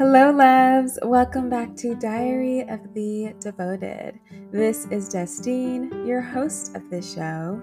[0.00, 0.98] Hello, loves.
[1.02, 4.18] Welcome back to Diary of the Devoted.
[4.50, 7.60] This is Destine, your host of this show.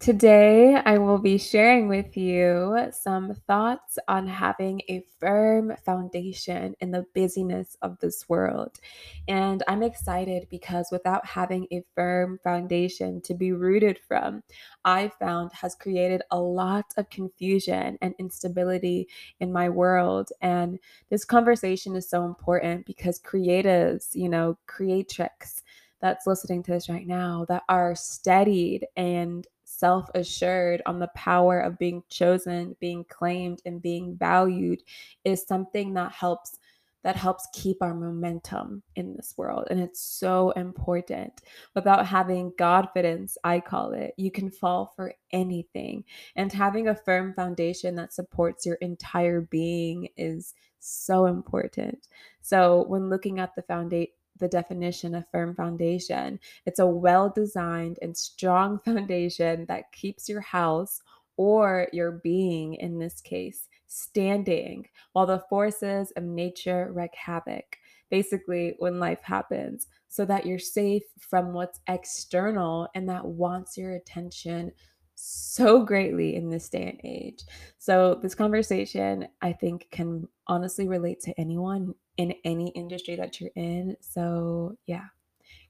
[0.00, 6.90] Today, I will be sharing with you some thoughts on having a firm foundation in
[6.90, 8.80] the busyness of this world.
[9.28, 14.42] And I'm excited because without having a firm foundation to be rooted from,
[14.86, 19.06] I found has created a lot of confusion and instability
[19.40, 20.30] in my world.
[20.40, 20.78] And
[21.10, 25.62] this conversation is so important because creatives, you know, creatrix
[26.00, 29.46] that's listening to this right now that are steadied and
[29.80, 34.82] self assured on the power of being chosen, being claimed, and being valued
[35.24, 36.58] is something that helps
[37.02, 39.66] that helps keep our momentum in this world.
[39.70, 41.40] And it's so important.
[41.74, 46.04] Without having confidence, I call it, you can fall for anything.
[46.36, 52.08] And having a firm foundation that supports your entire being is so important.
[52.42, 56.40] So, when looking at the foundation, the definition of firm foundation.
[56.66, 61.00] It's a well designed and strong foundation that keeps your house
[61.36, 67.78] or your being, in this case, standing while the forces of nature wreak havoc.
[68.10, 73.92] Basically, when life happens, so that you're safe from what's external and that wants your
[73.92, 74.72] attention
[75.14, 77.44] so greatly in this day and age.
[77.78, 83.50] So, this conversation I think can honestly relate to anyone in any industry that you're
[83.56, 83.96] in.
[84.00, 85.06] So, yeah,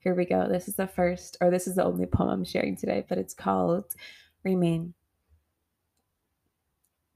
[0.00, 0.48] here we go.
[0.48, 3.34] This is the first, or this is the only poem I'm sharing today, but it's
[3.34, 3.94] called
[4.42, 4.94] Remain.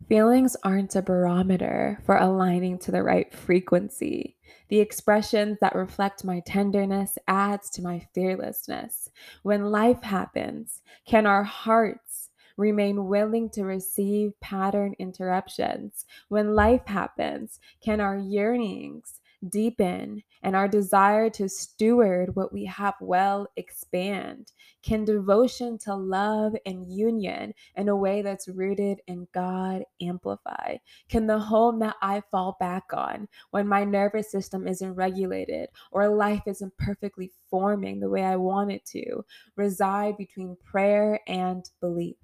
[0.09, 4.37] Feelings aren't a barometer for aligning to the right frequency.
[4.69, 9.11] The expressions that reflect my tenderness adds to my fearlessness.
[9.43, 16.05] When life happens, can our hearts remain willing to receive pattern interruptions?
[16.29, 22.95] When life happens, can our yearnings deepen and our desire to steward what we have
[23.01, 24.53] well expand?
[24.83, 30.77] Can devotion to love and union in a way that's rooted in God amplify?
[31.09, 36.09] Can the home that I fall back on when my nervous system isn't regulated or
[36.09, 39.25] life isn't perfectly forming the way I want it to
[39.57, 42.17] reside between prayer and belief?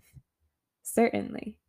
[0.82, 1.59] Certainly.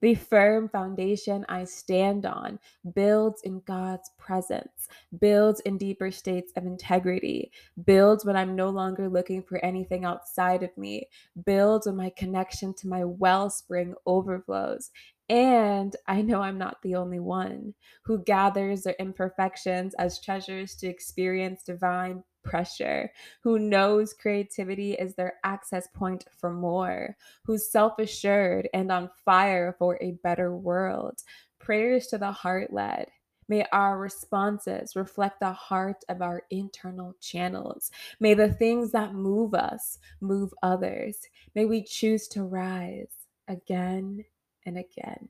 [0.00, 2.60] The firm foundation I stand on
[2.94, 4.88] builds in God's presence,
[5.18, 7.50] builds in deeper states of integrity,
[7.84, 11.08] builds when I'm no longer looking for anything outside of me,
[11.44, 14.90] builds when my connection to my wellspring overflows.
[15.28, 20.86] And I know I'm not the only one who gathers their imperfections as treasures to
[20.86, 23.10] experience divine pressure,
[23.42, 29.74] who knows creativity is their access point for more, who's self assured and on fire
[29.78, 31.22] for a better world.
[31.58, 33.08] Prayers to the heart led.
[33.48, 37.90] May our responses reflect the heart of our internal channels.
[38.20, 41.16] May the things that move us move others.
[41.54, 43.08] May we choose to rise
[43.48, 44.24] again
[44.66, 45.28] and again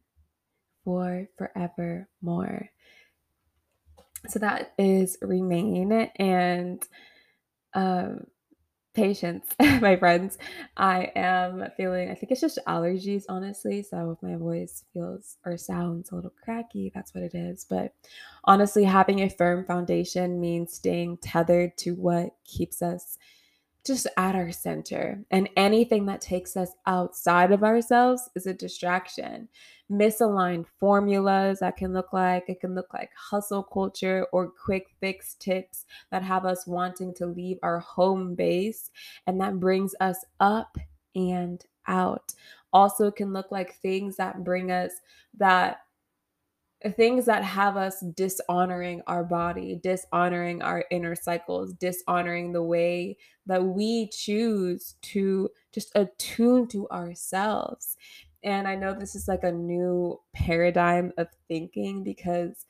[0.84, 2.70] for forever more.
[4.26, 6.82] So that is remain and
[7.74, 8.26] um
[8.94, 10.38] patience, my friends.
[10.76, 13.82] I am feeling, I think it's just allergies, honestly.
[13.82, 17.64] So if my voice feels or sounds a little cracky, that's what it is.
[17.68, 17.94] But
[18.44, 23.18] honestly, having a firm foundation means staying tethered to what keeps us
[23.84, 25.24] just at our center.
[25.30, 29.48] And anything that takes us outside of ourselves is a distraction.
[29.90, 35.34] Misaligned formulas that can look like, it can look like hustle culture or quick fix
[35.34, 38.90] tips that have us wanting to leave our home base
[39.26, 40.76] and that brings us up
[41.14, 42.34] and out.
[42.72, 44.92] Also, can look like things that bring us
[45.38, 45.80] that
[46.96, 53.16] things that have us dishonoring our body, dishonoring our inner cycles, dishonoring the way
[53.46, 57.96] that we choose to just attune to ourselves.
[58.44, 62.64] And I know this is like a new paradigm of thinking because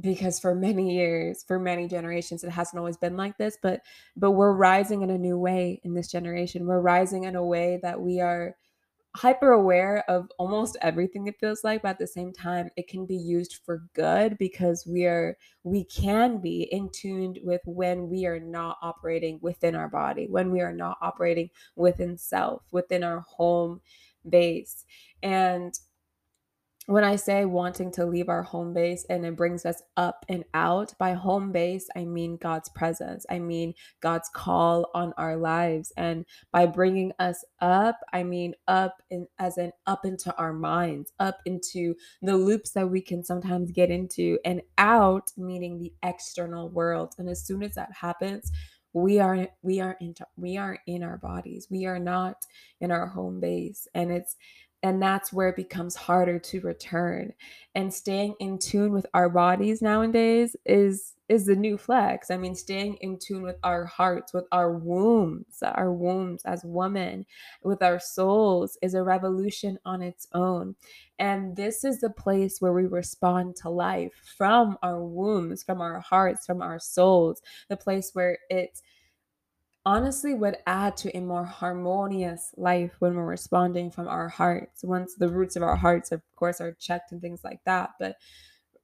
[0.00, 3.80] because for many years for many generations it hasn't always been like this but
[4.16, 7.78] but we're rising in a new way in this generation we're rising in a way
[7.80, 8.56] that we are
[9.16, 13.06] hyper aware of almost everything it feels like but at the same time it can
[13.06, 18.26] be used for good because we are we can be in tuned with when we
[18.26, 23.20] are not operating within our body when we are not operating within self within our
[23.20, 23.80] home
[24.28, 24.84] base.
[25.22, 25.78] And
[26.86, 30.44] when I say wanting to leave our home base and it brings us up and
[30.52, 33.24] out, by home base, I mean God's presence.
[33.30, 35.92] I mean God's call on our lives.
[35.96, 41.12] And by bringing us up, I mean up in, as in up into our minds,
[41.18, 46.68] up into the loops that we can sometimes get into, and out, meaning the external
[46.68, 47.14] world.
[47.18, 48.52] And as soon as that happens,
[48.94, 52.46] we are we are in we are in our bodies we are not
[52.80, 54.36] in our home base and it's
[54.84, 57.32] and that's where it becomes harder to return.
[57.74, 62.30] And staying in tune with our bodies nowadays is is the new flex.
[62.30, 67.24] I mean staying in tune with our hearts with our wombs our wombs as women
[67.62, 70.76] with our souls is a revolution on its own.
[71.18, 75.98] And this is the place where we respond to life from our wombs from our
[76.00, 77.40] hearts from our souls
[77.70, 78.82] the place where it's
[79.86, 85.14] honestly would add to a more harmonious life when we're responding from our hearts once
[85.14, 88.16] the roots of our hearts of course are checked and things like that but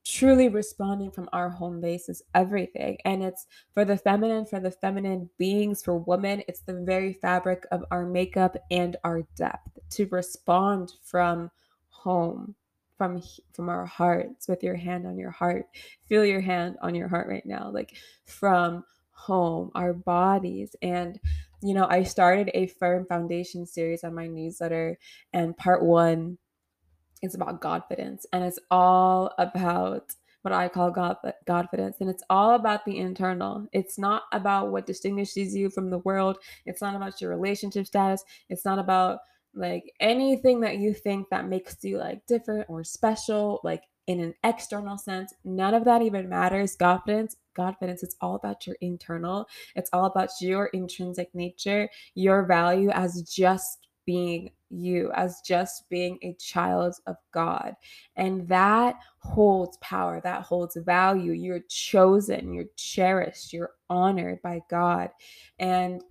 [0.05, 4.71] truly responding from our home base is everything and it's for the feminine for the
[4.71, 10.07] feminine beings for women it's the very fabric of our makeup and our depth to
[10.07, 11.51] respond from
[11.89, 12.55] home
[12.97, 15.67] from from our hearts with your hand on your heart
[16.07, 17.95] feel your hand on your heart right now like
[18.25, 18.85] from
[19.21, 20.75] home, our bodies.
[20.83, 21.21] And,
[21.63, 24.99] you know, I started a firm foundation series on my newsletter,
[25.33, 26.39] and part one
[27.23, 28.25] is about Godfidence.
[28.33, 32.01] And it's all about what I call God Godfidence.
[32.01, 33.69] And it's all about the internal.
[33.73, 36.39] It's not about what distinguishes you from the world.
[36.65, 38.25] It's not about your relationship status.
[38.49, 39.19] It's not about
[39.55, 43.61] like anything that you think that makes you like different or special.
[43.65, 45.33] Like in an external sense.
[45.45, 46.75] None of that even matters.
[46.75, 49.47] Confidence, confidence, it's all about your internal.
[49.77, 56.19] It's all about your intrinsic nature, your value as just being you, as just being
[56.23, 57.75] a child of God.
[58.17, 61.33] And that holds power, that holds value.
[61.33, 65.11] You're chosen, you're cherished, you're honored by God.
[65.59, 66.03] And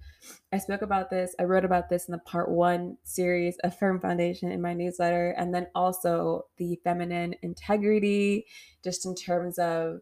[0.51, 4.01] I spoke about this, I wrote about this in the part one series of Firm
[4.01, 8.45] Foundation in my newsletter, and then also the feminine integrity,
[8.83, 10.01] just in terms of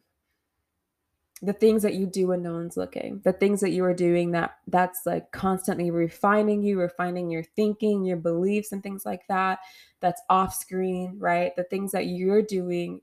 [1.42, 4.32] the things that you do when no one's looking the things that you are doing
[4.32, 9.60] that that's like constantly refining you refining your thinking your beliefs and things like that
[10.00, 11.56] that's off screen right?
[11.56, 13.02] The things that you're doing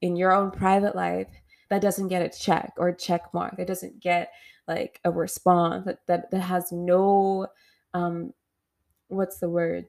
[0.00, 1.28] in your own private life
[1.70, 4.32] that doesn't get a check or a check mark that doesn't get
[4.66, 7.46] like a response that that, that has no
[7.94, 8.32] um
[9.08, 9.86] what's the word?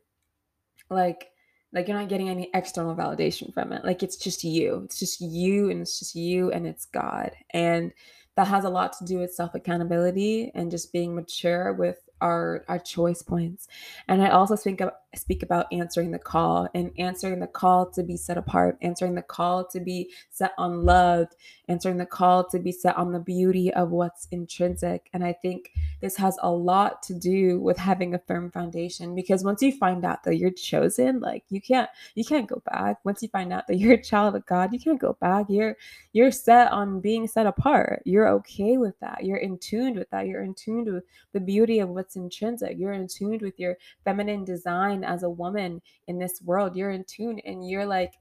[0.89, 1.31] Like
[1.71, 3.86] like you're not getting any external validation from it.
[3.86, 4.81] Like it's just you.
[4.86, 7.31] It's just you and it's just you and it's god.
[7.51, 7.92] And
[8.36, 12.63] that has a lot to do with self accountability and just being mature with our
[12.68, 13.68] our choice points.
[14.07, 14.81] And i also speak
[15.16, 19.22] speak about answering the call and answering the call to be set apart answering the
[19.22, 21.28] call to be set on love
[21.68, 25.10] answering the call to be set on the beauty of what's intrinsic.
[25.14, 25.72] And i think
[26.02, 30.06] this has a lot to do with having a firm foundation because once you find
[30.06, 33.04] out that you're chosen like you can't you can't go back.
[33.04, 35.48] Once you find out that you're a child of god you can't go back.
[35.50, 35.76] You're
[36.14, 38.04] you're set on being set apart.
[38.06, 39.24] You're okay with that.
[39.24, 40.28] You're in tune with that.
[40.28, 41.04] You're in tune with
[41.34, 42.78] the beauty of what's intrinsic.
[42.78, 47.04] You're in tune with your feminine design as a woman in this world you're in
[47.06, 48.13] tune and you're like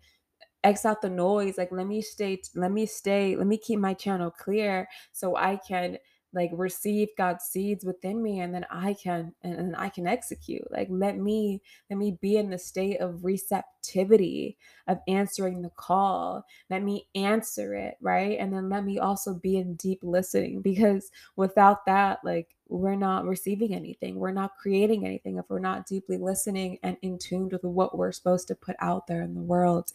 [0.65, 3.95] X out the noise like let me stay let me stay let me keep my
[3.95, 5.99] channel clear so i can
[6.35, 10.71] like receive God's seeds within me and then I can and, and, I can execute.
[10.71, 16.45] Like let me let me be in the state of receptivity of answering the call.
[16.69, 18.39] Let me answer it, right?
[18.39, 23.25] And then let me also be in deep listening because without that like we're not
[23.27, 24.17] receiving anything.
[24.17, 28.13] We're not creating anything if we're not deeply listening and in tune with what we're
[28.13, 29.91] supposed to put out there in the world.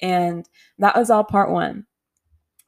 [0.00, 0.48] And
[0.78, 1.86] that was all part 1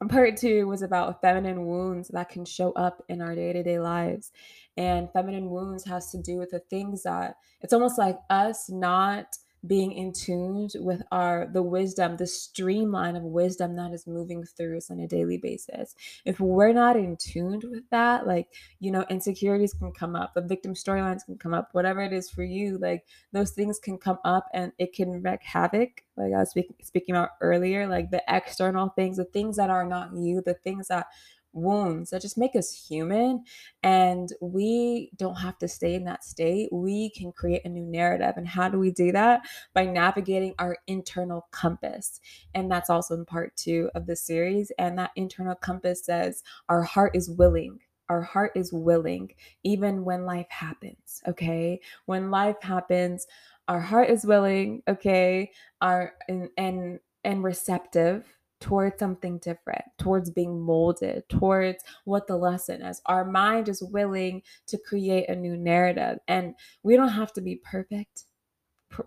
[0.09, 4.31] part two was about feminine wounds that can show up in our day-to-day lives
[4.77, 9.37] and feminine wounds has to do with the things that it's almost like us not
[9.65, 14.77] being in tune with our the wisdom the streamline of wisdom that is moving through
[14.77, 15.95] us on a daily basis.
[16.25, 20.41] If we're not in tune with that like you know insecurities can come up the
[20.41, 24.19] victim storylines can come up whatever it is for you like those things can come
[24.25, 26.03] up and it can wreak havoc.
[26.17, 29.85] Like i was speaking, speaking about earlier like the external things the things that are
[29.85, 31.07] not you the things that
[31.53, 33.43] wounds that just make us human.
[33.83, 36.69] And we don't have to stay in that state.
[36.71, 38.33] We can create a new narrative.
[38.37, 39.41] And how do we do that?
[39.73, 42.19] By navigating our internal compass.
[42.53, 44.71] And that's also in part two of the series.
[44.77, 47.79] And that internal compass says our heart is willing
[48.11, 51.79] our heart is willing even when life happens, okay?
[52.07, 53.25] When life happens,
[53.69, 55.51] our heart is willing, okay?
[55.79, 58.25] Our and and, and receptive
[58.61, 63.01] towards something different, towards being molded, towards what the lesson is.
[63.07, 66.19] Our mind is willing to create a new narrative.
[66.27, 68.23] And we don't have to be perfect,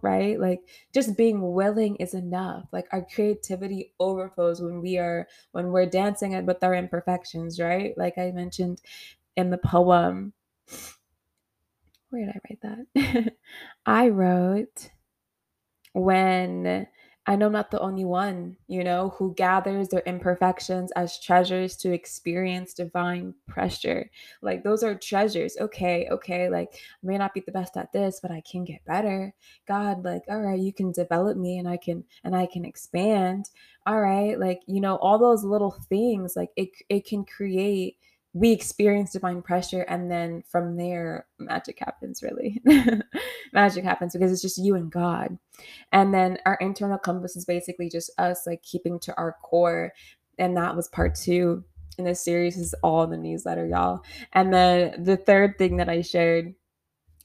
[0.03, 0.39] right?
[0.39, 0.61] Like
[0.93, 2.67] just being willing is enough.
[2.73, 7.97] Like our creativity overflows when we are when we're dancing with our imperfections, right?
[7.97, 8.83] Like I mentioned
[9.37, 10.33] in the poem.
[12.11, 13.35] Where did I write that?
[13.87, 14.91] I wrote
[15.93, 16.87] when
[17.27, 21.75] I know I'm not the only one, you know, who gathers their imperfections as treasures
[21.79, 24.11] to experience divine pressure.
[24.43, 25.57] Like those are treasures.
[25.59, 28.85] Okay, okay, like I may not be the best at this, but I can get
[28.85, 29.33] better.
[29.67, 33.49] God, like, all right, you can develop me and I can and I can expand.
[33.87, 37.97] All right, like, you know, all those little things, like it it can create
[38.35, 42.61] we experience divine pressure and then from there magic happens really.
[43.53, 45.39] Magic happens because it's just you and god.
[45.93, 49.93] And then our internal compass is basically just us like keeping to our core.
[50.37, 51.63] And that was part two
[51.97, 54.03] in this series is all in the newsletter y'all.
[54.33, 56.53] And then the third thing that i shared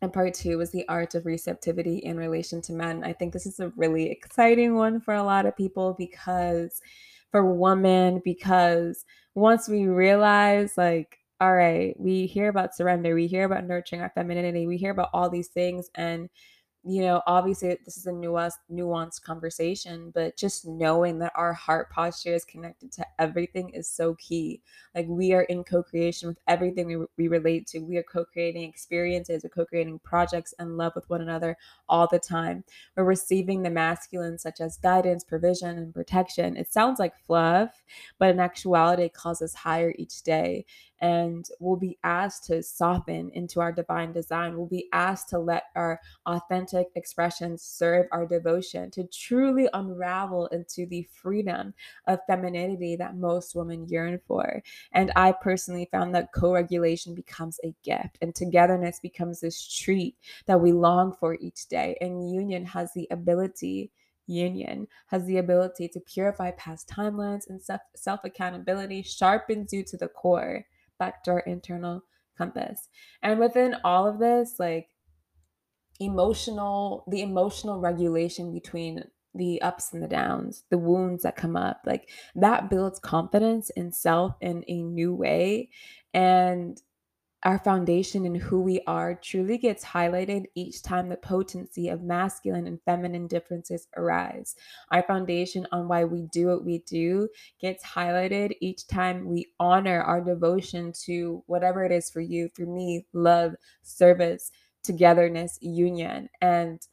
[0.02, 3.04] and part two was the art of receptivity in relation to men.
[3.04, 6.82] I think this is a really exciting one for a lot of people because
[7.32, 9.06] for women because
[9.40, 14.12] once we realize like all right we hear about surrender we hear about nurturing our
[14.14, 16.30] femininity we hear about all these things and
[16.84, 21.90] you know, obviously this is a nuanced, nuanced conversation, but just knowing that our heart
[21.90, 24.62] posture is connected to everything is so key.
[24.96, 27.80] Like we are in co-creation with everything we, we relate to.
[27.80, 31.58] We are co-creating experiences, we're co-creating projects and love with one another
[31.90, 32.64] all the time.
[32.96, 36.56] We're receiving the masculine such as guidance, provision, and protection.
[36.56, 37.84] It sounds like fluff,
[38.20, 40.66] but in actuality, it calls us higher each day
[41.02, 44.58] and we'll be asked to soften into our divine design.
[44.58, 50.86] We'll be asked to let our authentic expressions serve our devotion, to truly unravel into
[50.86, 51.74] the freedom
[52.08, 54.62] of femininity that most women yearn for.
[54.92, 60.16] And I personally found that co regulation becomes a gift and togetherness becomes this treat
[60.48, 61.98] that we long for each day.
[62.02, 63.92] And union has the ability
[64.30, 67.60] union has the ability to purify past timelines and
[67.96, 70.66] self accountability, sharpens you to the core
[71.00, 72.04] to our internal
[72.38, 72.90] compass.
[73.22, 74.90] And within all of this, like
[76.00, 79.04] emotional, the emotional regulation between
[79.36, 83.92] the ups and the downs, the wounds that come up, like that builds confidence in
[83.92, 85.70] self in a new way.
[86.14, 86.82] And
[87.44, 92.68] our foundation in who we are truly gets highlighted each time the potency of masculine
[92.68, 94.56] and feminine differences arise.
[94.92, 97.30] Our foundation on why we do what we do
[97.62, 102.66] gets highlighted each time we honor our devotion to whatever it is for you, for
[102.66, 103.54] me, love,
[103.84, 104.52] service,
[104.84, 106.30] togetherness, union.
[106.42, 106.86] And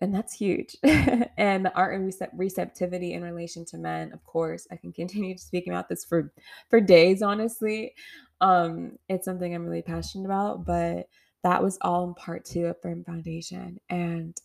[0.00, 0.76] and that's huge.
[0.82, 5.72] and the art and receptivity in relation to men, of course, I can continue speaking
[5.72, 6.32] about this for
[6.68, 7.22] for days.
[7.22, 7.94] Honestly,
[8.40, 10.64] um, it's something I'm really passionate about.
[10.64, 11.08] But
[11.42, 14.36] that was all in part two of Firm Foundation, and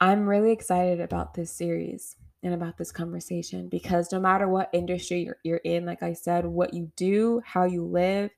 [0.00, 5.22] I'm really excited about this series and about this conversation because no matter what industry
[5.22, 8.30] you're, you're in, like I said, what you do, how you live,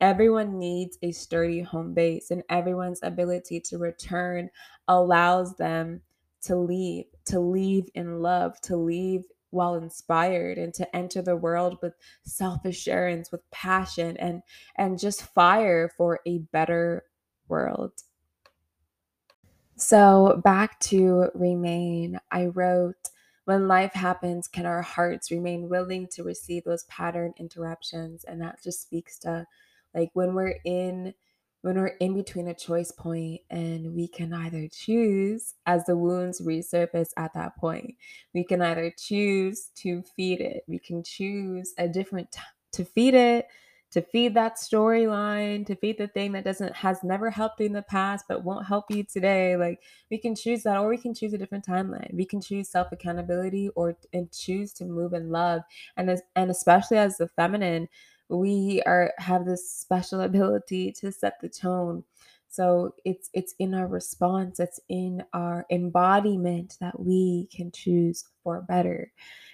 [0.00, 4.50] Everyone needs a sturdy home base, and everyone's ability to return
[4.88, 6.02] allows them
[6.42, 11.78] to leave, to leave in love, to leave while inspired and to enter the world
[11.80, 14.42] with self-assurance with passion and
[14.76, 17.04] and just fire for a better
[17.48, 17.92] world.
[19.76, 22.18] So back to remain.
[22.30, 23.10] I wrote
[23.44, 28.24] when life happens can our hearts remain willing to receive those pattern interruptions?
[28.24, 29.46] And that just speaks to
[29.96, 31.14] like when we're in
[31.62, 36.40] when we're in between a choice point and we can either choose as the wounds
[36.40, 37.96] resurface at that point
[38.34, 40.62] we can either choose to feed it.
[40.68, 42.40] We can choose a different t-
[42.72, 43.46] to feed it
[43.92, 47.72] to feed that storyline to feed the thing that doesn't has never helped you in
[47.72, 49.56] the past but won't help you today.
[49.56, 52.12] Like we can choose that or we can choose a different timeline.
[52.12, 55.62] We can choose self accountability or and choose to move in love.
[55.96, 57.88] And as, and especially as the feminine
[58.28, 62.04] we are have this special ability to set the tone.
[62.48, 68.62] So it's it's in our response it's in our embodiment that we can choose for
[68.62, 69.12] better.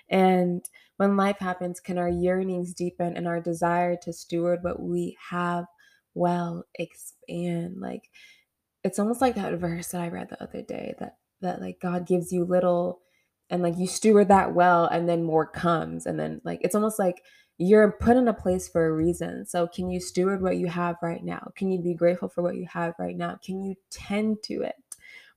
[0.09, 0.65] And
[0.99, 5.65] when life happens can our yearnings deepen and our desire to steward what we have
[6.15, 7.81] well expand?
[7.81, 8.11] Like
[8.85, 12.07] it's almost like that verse that i read the other day that that like god
[12.07, 13.01] gives you little
[13.51, 16.99] and like you steward that well and then more comes and then like it's almost
[16.99, 17.23] like
[17.63, 19.47] you're put in a place for a reason.
[19.47, 21.53] So, can you steward what you have right now?
[21.55, 23.39] Can you be grateful for what you have right now?
[23.45, 24.75] Can you tend to it?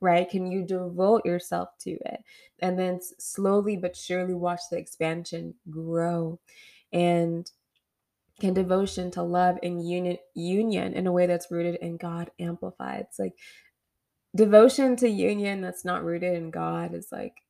[0.01, 0.29] Right?
[0.29, 2.19] Can you devote yourself to it?
[2.59, 6.39] And then slowly but surely watch the expansion grow.
[6.91, 7.49] And
[8.39, 12.97] can devotion to love and union union in a way that's rooted in God amplify?
[12.97, 13.33] It's like
[14.35, 17.41] devotion to union that's not rooted in God is like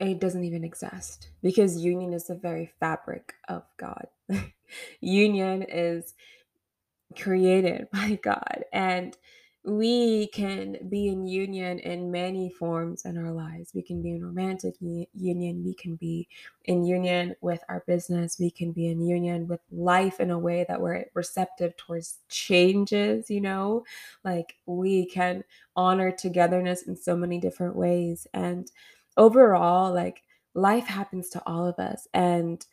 [0.00, 4.06] it doesn't even exist because union is the very fabric of God.
[5.00, 6.14] union is
[7.18, 9.16] created by God and
[9.64, 13.72] we can be in union in many forms in our lives.
[13.74, 15.62] We can be in romantic union.
[15.64, 16.28] We can be
[16.64, 18.38] in union with our business.
[18.40, 23.28] We can be in union with life in a way that we're receptive towards changes,
[23.28, 23.84] you know?
[24.24, 25.44] Like we can
[25.76, 28.26] honor togetherness in so many different ways.
[28.32, 28.70] And
[29.16, 30.22] overall, like
[30.54, 32.06] life happens to all of us.
[32.12, 32.64] And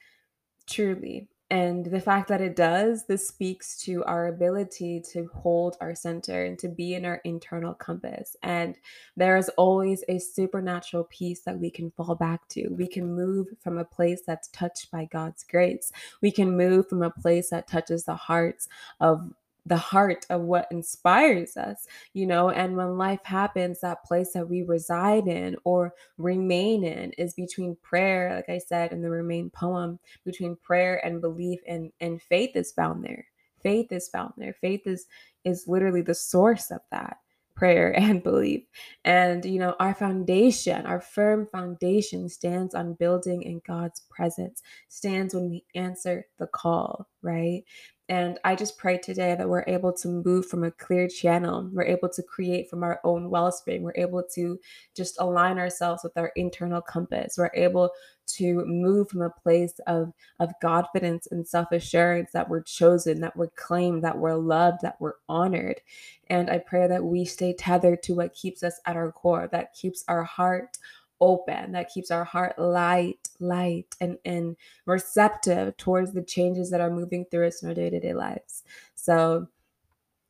[0.67, 5.96] truly, and the fact that it does, this speaks to our ability to hold our
[5.96, 8.36] center and to be in our internal compass.
[8.44, 8.77] And
[9.15, 12.67] there is always a supernatural peace that we can fall back to.
[12.67, 15.89] We can move from a place that's touched by God's grace.
[16.22, 18.67] We can move from a place that touches the hearts
[19.00, 19.32] of
[19.68, 22.50] the heart of what inspires us, you know.
[22.50, 27.78] And when life happens, that place that we reside in or remain in is between
[27.82, 32.56] prayer, like I said in the Remain poem, between prayer and belief and, and faith
[32.56, 33.26] is found there.
[33.62, 34.54] Faith is found there.
[34.54, 35.08] Faith is
[35.44, 37.18] is literally the source of that
[37.56, 38.64] prayer and belief.
[39.06, 45.34] And, you know, our foundation, our firm foundation stands on building in God's presence, stands
[45.34, 47.64] when we answer the call, right?
[48.10, 51.70] And I just pray today that we're able to move from a clear channel.
[51.74, 53.84] We're able to create from our own wellspring.
[53.84, 54.58] We're able to
[54.96, 57.38] just align ourselves with our internal compass.
[57.38, 57.92] We're able
[58.28, 63.36] to move from a place of, of confidence and self assurance that we're chosen, that
[63.36, 65.82] we're claimed, that we're loved, that we're honored.
[66.30, 69.74] And I pray that we stay tethered to what keeps us at our core, that
[69.74, 70.78] keeps our heart
[71.22, 74.56] open that keeps our heart light light and and
[74.86, 78.64] receptive towards the changes that are moving through us in our day-to-day lives.
[78.96, 79.48] So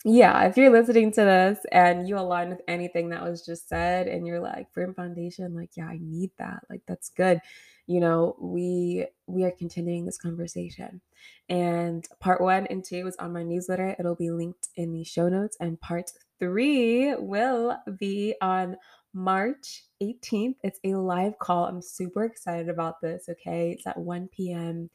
[0.06, 4.08] yeah if you're listening to this and you align with anything that was just said
[4.08, 7.42] and you're like firm foundation like yeah i need that like that's good.
[7.88, 11.02] You know we we are continuing this conversation.
[11.50, 13.96] And part one and two is on my newsletter.
[13.98, 15.58] It'll be linked in the show notes.
[15.60, 18.76] And part three will be on
[19.14, 20.56] March 18th.
[20.64, 21.66] It's a live call.
[21.66, 23.30] I'm super excited about this.
[23.30, 23.72] Okay.
[23.72, 24.90] It's at 1 p.m.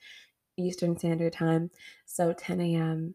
[0.57, 1.71] Eastern Standard Time.
[2.07, 3.15] So 10 a.m.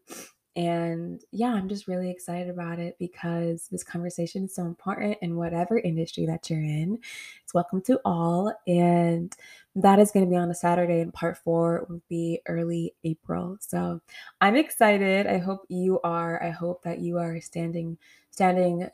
[0.58, 5.36] And yeah, I'm just really excited about it because this conversation is so important in
[5.36, 6.98] whatever industry that you're in.
[7.44, 8.52] It's welcome to all.
[8.66, 9.32] And
[9.76, 13.56] that is going to be on a Saturday, and part four will be early April.
[13.60, 14.00] So
[14.40, 15.28] I'm excited.
[15.28, 16.42] I hope you are.
[16.42, 17.96] I hope that you are standing,
[18.32, 18.88] standing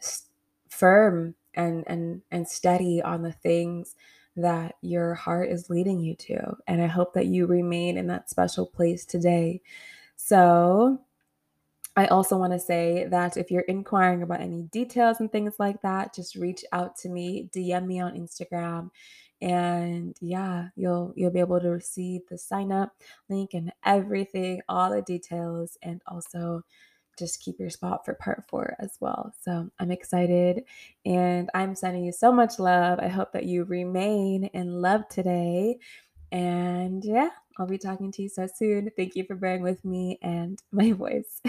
[0.68, 3.96] firm and and and steady on the things
[4.36, 6.56] that your heart is leading you to.
[6.66, 9.60] And i hope that you remain in that special place today.
[10.16, 11.00] So
[11.96, 15.80] I also want to say that if you're inquiring about any details and things like
[15.82, 18.90] that, just reach out to me, DM me on Instagram,
[19.40, 22.92] and yeah, you'll you'll be able to receive the sign up
[23.28, 26.64] link and everything, all the details, and also
[27.18, 29.34] just keep your spot for part four as well.
[29.42, 30.64] So I'm excited
[31.04, 32.98] and I'm sending you so much love.
[33.00, 35.78] I hope that you remain in love today.
[36.32, 38.90] And yeah, I'll be talking to you so soon.
[38.96, 41.40] Thank you for bearing with me and my voice.